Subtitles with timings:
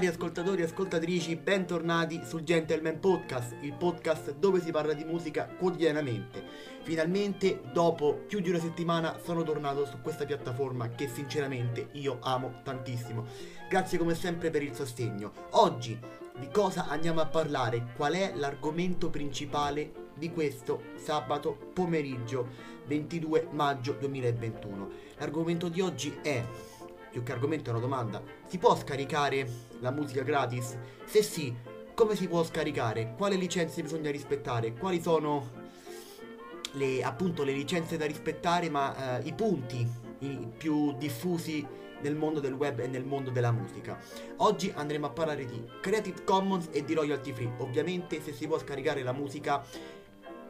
[0.00, 5.44] Cari ascoltatori e ascoltatrici, bentornati sul Gentleman Podcast, il podcast dove si parla di musica
[5.44, 6.42] quotidianamente.
[6.84, 12.62] Finalmente, dopo più di una settimana, sono tornato su questa piattaforma che sinceramente io amo
[12.64, 13.26] tantissimo.
[13.68, 15.32] Grazie come sempre per il sostegno.
[15.50, 16.00] Oggi
[16.38, 17.88] di cosa andiamo a parlare?
[17.94, 22.48] Qual è l'argomento principale di questo sabato pomeriggio
[22.86, 24.90] 22 maggio 2021?
[25.18, 26.42] L'argomento di oggi è
[27.10, 28.22] più che argomento è una domanda.
[28.46, 29.48] Si può scaricare
[29.80, 30.76] la musica gratis?
[31.04, 31.54] Se sì,
[31.94, 33.14] come si può scaricare?
[33.16, 34.72] Quali licenze bisogna rispettare?
[34.72, 35.50] Quali sono
[36.72, 41.66] le, appunto le licenze da rispettare, ma eh, i punti i più diffusi
[42.02, 43.98] nel mondo del web e nel mondo della musica.
[44.36, 47.52] Oggi andremo a parlare di Creative Commons e di royalty free.
[47.58, 49.62] Ovviamente se si può scaricare la musica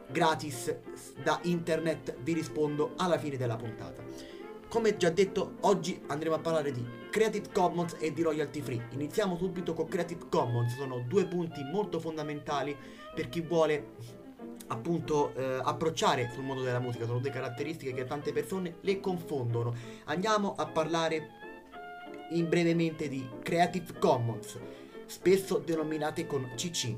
[0.07, 0.75] gratis
[1.23, 4.03] da internet vi rispondo alla fine della puntata.
[4.71, 8.87] Come già detto, oggi andremo a parlare di Creative Commons e di royalty free.
[8.91, 12.73] Iniziamo subito con Creative Commons, sono due punti molto fondamentali
[13.13, 13.95] per chi vuole
[14.67, 19.75] appunto eh, approcciare sul mondo della musica, sono due caratteristiche che tante persone le confondono.
[20.05, 21.31] Andiamo a parlare
[22.29, 24.57] in brevemente di Creative Commons,
[25.05, 26.95] spesso denominate con CC.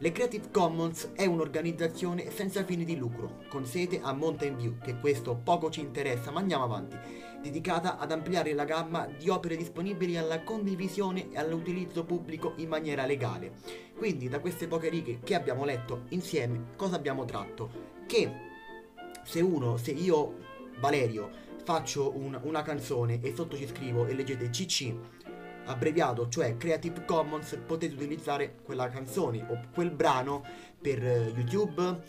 [0.00, 5.00] Le Creative Commons è un'organizzazione senza fini di lucro, con sede a Mountain View, che
[5.00, 6.96] questo poco ci interessa, ma andiamo avanti,
[7.42, 13.06] dedicata ad ampliare la gamma di opere disponibili alla condivisione e all'utilizzo pubblico in maniera
[13.06, 13.54] legale.
[13.96, 17.68] Quindi da queste poche righe che abbiamo letto insieme, cosa abbiamo tratto?
[18.06, 18.32] Che
[19.24, 20.36] se uno, se io,
[20.78, 21.28] Valerio,
[21.64, 24.94] faccio un, una canzone e sotto ci scrivo e leggete CC,
[25.68, 30.42] abbreviato, cioè Creative Commons, potete utilizzare quella canzone o quel brano
[30.80, 32.00] per eh, YouTube,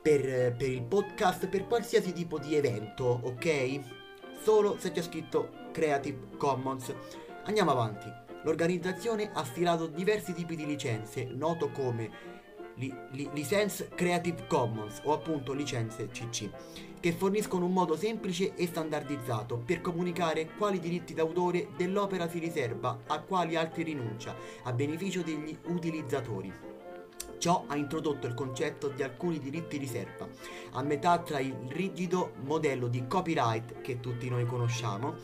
[0.00, 3.80] per, eh, per il podcast, per qualsiasi tipo di evento, ok?
[4.42, 6.94] Solo se c'è scritto Creative Commons.
[7.44, 8.10] Andiamo avanti.
[8.42, 12.42] L'organizzazione ha stilato diversi tipi di licenze, noto come
[12.76, 16.48] li, li, license Creative Commons o appunto licenze CC,
[17.00, 23.00] che forniscono un modo semplice e standardizzato per comunicare quali diritti d'autore dell'opera si riserva,
[23.06, 26.52] a quali altri rinuncia, a beneficio degli utilizzatori.
[27.38, 30.26] Ciò ha introdotto il concetto di alcuni diritti riserva,
[30.72, 35.16] a metà tra il rigido modello di copyright che tutti noi conosciamo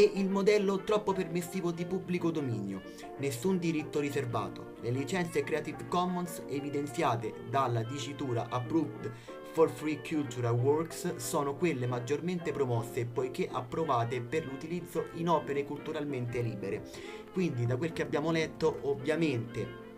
[0.00, 2.80] e il modello troppo permissivo di pubblico dominio,
[3.18, 4.76] nessun diritto riservato.
[4.80, 9.12] Le licenze Creative Commons evidenziate dalla dicitura Approved
[9.52, 16.40] for Free Cultural Works sono quelle maggiormente promosse poiché approvate per l'utilizzo in opere culturalmente
[16.40, 16.82] libere.
[17.30, 19.88] Quindi da quel che abbiamo letto ovviamente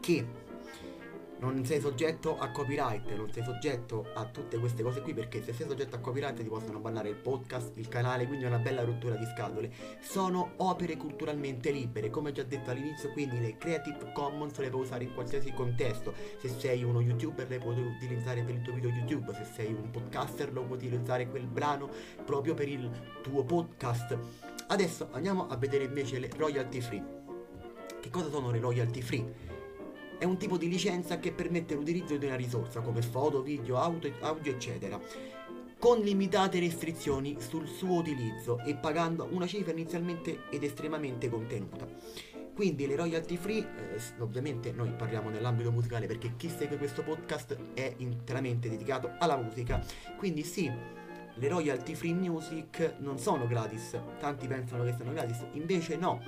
[0.00, 0.26] che
[1.50, 5.52] non sei soggetto a copyright, non sei soggetto a tutte queste cose qui perché se
[5.52, 8.84] sei soggetto a copyright ti possono bannare il podcast, il canale, quindi è una bella
[8.84, 9.72] rottura di scatole.
[10.00, 15.04] Sono opere culturalmente libere, come già detto all'inizio, quindi le Creative Commons le puoi usare
[15.04, 16.14] in qualsiasi contesto.
[16.38, 19.90] Se sei uno youtuber le puoi utilizzare per il tuo video YouTube, se sei un
[19.90, 21.90] podcaster lo puoi utilizzare quel brano
[22.24, 22.90] proprio per il
[23.22, 24.18] tuo podcast.
[24.66, 27.22] Adesso andiamo a vedere invece le royalty free.
[28.00, 29.43] Che cosa sono le royalty free?
[30.24, 34.10] È un tipo di licenza che permette l'utilizzo di una risorsa come foto, video, auto,
[34.20, 34.98] audio eccetera
[35.78, 41.86] con limitate restrizioni sul suo utilizzo e pagando una cifra inizialmente ed estremamente contenuta.
[42.54, 47.58] Quindi le royalty free, eh, ovviamente noi parliamo nell'ambito musicale perché chi segue questo podcast
[47.74, 49.84] è interamente dedicato alla musica,
[50.16, 50.72] quindi sì,
[51.34, 56.22] le royalty free music non sono gratis, tanti pensano che siano gratis, invece no,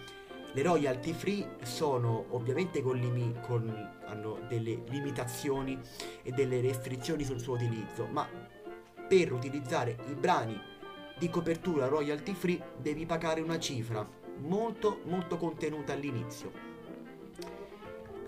[0.57, 3.69] le royalty free sono ovviamente con, limi- con
[4.07, 5.79] hanno delle limitazioni
[6.23, 8.27] e delle restrizioni sul suo utilizzo, ma
[9.07, 10.59] per utilizzare i brani
[11.19, 14.09] di copertura royalty free devi pagare una cifra
[14.39, 16.51] molto molto contenuta all'inizio.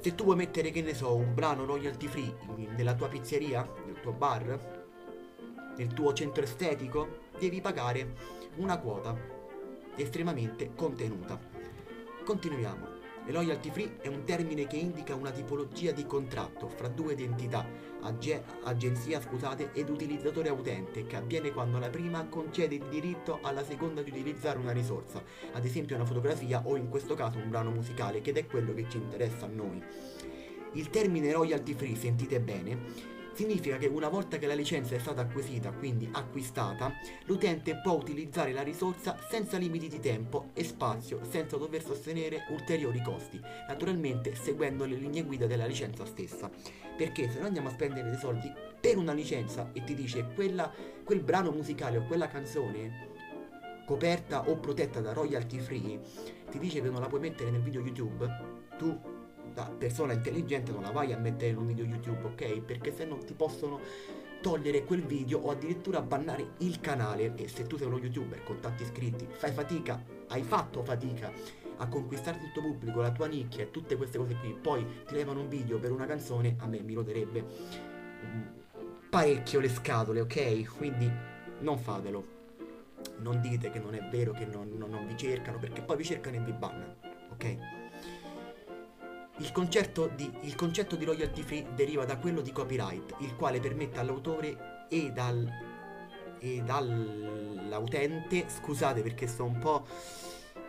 [0.01, 2.37] Se tu vuoi mettere che ne so un brano royalty free
[2.77, 4.85] nella tua pizzeria, nel tuo bar,
[5.79, 8.15] nel tuo centro estetico, devi pagare
[8.57, 9.17] una quota
[9.97, 11.58] estremamente contenuta.
[12.29, 12.89] Continuiamo.
[13.25, 17.67] Le royalty free è un termine che indica una tipologia di contratto fra due identità,
[18.03, 23.65] ag- agenzia scusate, ed utilizzatore utente, che avviene quando la prima concede il diritto alla
[23.65, 25.23] seconda di utilizzare una risorsa,
[25.53, 28.85] ad esempio una fotografia o in questo caso un brano musicale, che è quello che
[28.91, 29.83] ci interessa a noi.
[30.73, 35.21] Il termine royalty free, sentite bene, Significa che una volta che la licenza è stata
[35.21, 36.93] acquisita, quindi acquistata,
[37.27, 43.01] l'utente può utilizzare la risorsa senza limiti di tempo e spazio, senza dover sostenere ulteriori
[43.01, 46.51] costi, naturalmente seguendo le linee guida della licenza stessa.
[46.97, 50.69] Perché se noi andiamo a spendere dei soldi per una licenza e ti dice quella,
[51.05, 53.07] quel brano musicale o quella canzone
[53.87, 56.01] coperta o protetta da royalty free,
[56.51, 58.29] ti dice che non la puoi mettere nel video YouTube,
[58.77, 59.18] tu
[59.59, 62.61] da persona intelligente non la vai a mettere in un video YouTube, ok?
[62.61, 63.81] Perché se no ti possono
[64.41, 68.61] togliere quel video o addirittura bannare il canale e se tu sei uno youtuber con
[68.61, 71.33] tanti iscritti fai fatica, hai fatto fatica
[71.79, 75.15] a conquistarti il tuo pubblico, la tua nicchia e tutte queste cose qui, poi ti
[75.15, 77.45] levano un video per una canzone, a me mi roderebbe
[79.11, 80.77] parecchio le scatole, ok?
[80.77, 81.11] Quindi
[81.61, 82.37] non fatelo.
[83.19, 86.05] Non dite che non è vero che non, non, non vi cercano, perché poi vi
[86.05, 86.97] cercano e vi bannano,
[87.33, 87.78] ok?
[89.39, 93.61] Il concetto, di, il concetto di royalty free deriva da quello di copyright, il quale
[93.61, 95.49] permette all'autore e, dal,
[96.41, 99.87] e dall'utente, scusate perché sto un po'...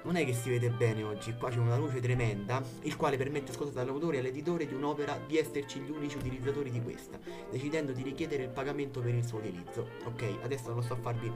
[0.02, 3.52] Non è che si vede bene oggi, qua c'è una luce tremenda, il quale permette,
[3.52, 7.20] scusate, all'autore e all'editore di un'opera di esserci gli unici utilizzatori di questa,
[7.52, 9.90] decidendo di richiedere il pagamento per il suo utilizzo.
[10.06, 11.30] Ok, adesso non sto a farvi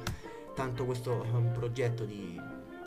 [0.55, 2.39] tanto questo um, progetto di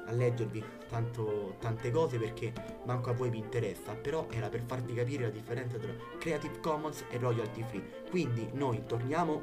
[0.06, 2.52] a leggervi tanto, tante cose perché
[2.84, 7.04] manco a voi vi interessa, però era per farvi capire la differenza tra Creative Commons
[7.10, 8.04] e royalty free.
[8.10, 9.42] Quindi noi torniamo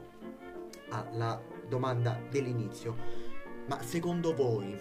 [0.89, 2.95] alla domanda dell'inizio.
[3.67, 4.77] Ma secondo voi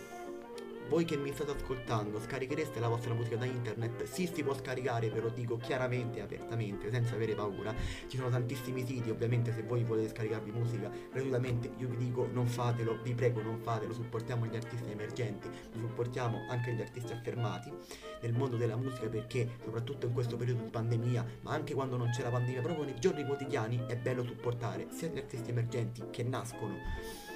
[0.92, 4.02] voi che mi state ascoltando, scarichereste la vostra musica da internet?
[4.02, 7.74] Sì, si può scaricare, ve lo dico chiaramente e apertamente, senza avere paura.
[8.08, 12.46] Ci sono tantissimi siti, ovviamente se voi volete scaricarvi musica gratuitamente, io vi dico non
[12.46, 15.48] fatelo, vi prego non fatelo, supportiamo gli artisti emergenti,
[15.78, 17.72] supportiamo anche gli artisti affermati
[18.20, 22.10] nel mondo della musica perché soprattutto in questo periodo di pandemia, ma anche quando non
[22.10, 26.22] c'è la pandemia, proprio nei giorni quotidiani è bello supportare sia gli artisti emergenti che
[26.22, 27.31] nascono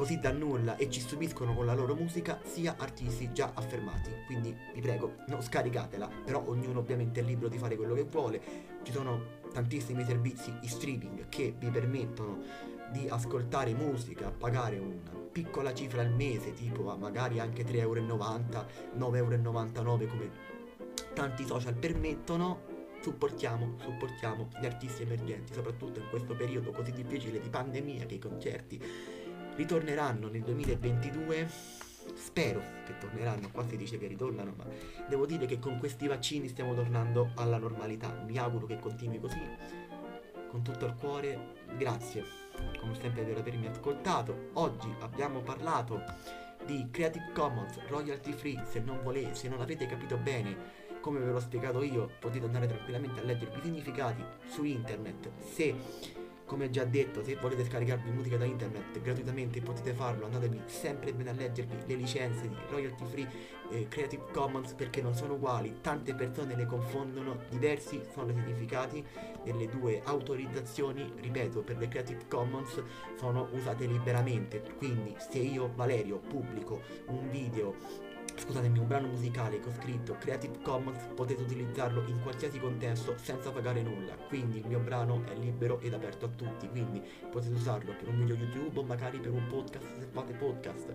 [0.00, 4.10] così da nulla e ci stupiscono con la loro musica sia artisti già affermati.
[4.24, 8.40] Quindi vi prego, non scaricatela, però ognuno ovviamente è libero di fare quello che vuole.
[8.82, 12.38] Ci sono tantissimi servizi in streaming che vi permettono
[12.90, 19.16] di ascoltare musica, pagare una piccola cifra al mese, tipo magari anche 3,90 euro, 9,99
[19.16, 20.30] euro come
[21.12, 22.68] tanti social permettono
[23.02, 28.18] supportiamo, supportiamo gli artisti emergenti, soprattutto in questo periodo così difficile di pandemia che i
[28.18, 28.82] concerti
[29.60, 31.46] ritorneranno nel 2022
[32.14, 33.50] spero che torneranno.
[33.52, 34.64] Qua si dice che ritornano ma
[35.06, 38.10] devo dire che con questi vaccini stiamo tornando alla normalità.
[38.26, 39.38] Mi auguro che continui così.
[40.48, 42.24] Con tutto il cuore grazie.
[42.80, 44.48] Come sempre per avermi ascoltato.
[44.54, 46.02] Oggi abbiamo parlato
[46.64, 51.30] di Creative Commons royalty free se non volete se non avete capito bene come ve
[51.32, 55.30] l'ho spiegato io potete andare tranquillamente a leggervi i significati su internet.
[55.38, 55.74] Se
[56.50, 61.30] come già detto, se volete scaricarvi musica da internet gratuitamente potete farlo, andatevi sempre bene
[61.30, 63.28] a leggervi le licenze di royalty free
[63.70, 69.06] eh, Creative Commons perché non sono uguali, tante persone le confondono, diversi sono i significati
[69.44, 72.82] delle due autorizzazioni, ripeto, per le Creative Commons
[73.16, 78.08] sono usate liberamente, quindi se io Valerio pubblico un video
[78.40, 83.50] scusatemi, un brano musicale che ho scritto Creative Commons potete utilizzarlo in qualsiasi contesto senza
[83.50, 87.94] pagare nulla, quindi il mio brano è libero ed aperto a tutti, quindi potete usarlo
[87.94, 90.94] per un video YouTube o magari per un podcast se fate podcast.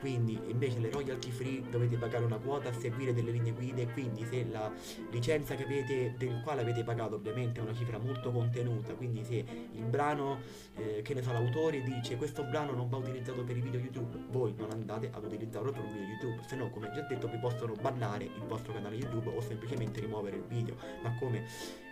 [0.00, 4.24] Quindi invece le royalty free dovete pagare una quota, seguire delle linee guida e quindi
[4.24, 4.72] se la
[5.10, 9.44] licenza che avete, del quale avete pagato ovviamente è una cifra molto contenuta, quindi se
[9.72, 10.40] il brano,
[10.76, 14.18] eh, che ne so, l'autore dice questo brano non va utilizzato per i video YouTube,
[14.30, 17.38] voi non andate ad utilizzarlo per un video YouTube, se no come già detto vi
[17.38, 20.76] possono bannare il vostro canale YouTube o semplicemente rimuovere il video.
[21.02, 21.44] Ma come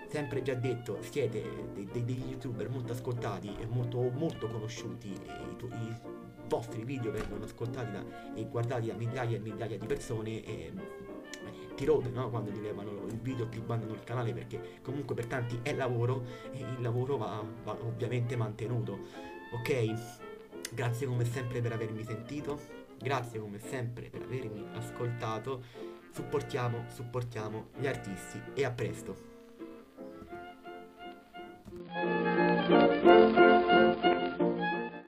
[0.08, 1.42] sempre già detto siete
[1.74, 5.96] dei, dei, degli youtuber molto ascoltati e molto, molto conosciuti e i, i,
[6.48, 8.02] vostri video vengono ascoltati da,
[8.34, 10.72] e guardati da migliaia e migliaia di persone e
[11.74, 12.30] ti rode no?
[12.30, 16.24] quando ti levano il video ti bannano il canale perché comunque per tanti è lavoro
[16.50, 18.98] e il lavoro va, va ovviamente mantenuto.
[19.52, 19.94] Ok?
[20.72, 25.62] Grazie come sempre per avermi sentito Grazie come sempre per avermi ascoltato.
[26.10, 29.37] Supportiamo, supportiamo gli artisti e a presto.